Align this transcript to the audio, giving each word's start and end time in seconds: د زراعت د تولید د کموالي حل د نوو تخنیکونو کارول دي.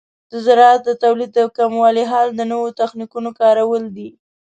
د 0.31 0.33
زراعت 0.45 0.81
د 0.85 0.89
تولید 1.03 1.31
د 1.35 1.39
کموالي 1.57 2.03
حل 2.11 2.27
د 2.35 2.41
نوو 2.51 2.67
تخنیکونو 2.81 3.29
کارول 3.39 3.83
دي. 3.97 4.09